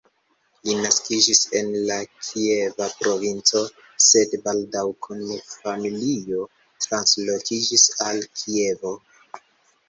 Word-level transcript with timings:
Li 0.67 0.75
naskiĝis 0.83 1.41
en 1.57 1.67
la 1.89 1.97
Kieva 2.27 2.87
provinco, 3.01 3.61
sed 4.07 4.33
baldaŭ 4.47 4.83
kun 5.09 5.21
familio 5.51 6.41
translokiĝis 6.87 7.87
al 8.09 8.25
Kievo. 8.41 8.97